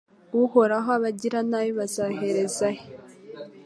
Uhoraho 0.43 0.89
abagiranabi 0.97 1.71
bazahereza 1.79 2.67
he 2.75 2.83